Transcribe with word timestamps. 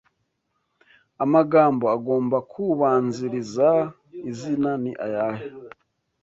Amagambo 1.23 1.85
agomba 1.95 2.37
kubanziriza 2.51 3.69
izina 4.29 4.71
ni 4.83 4.91
ayahe 5.05 5.45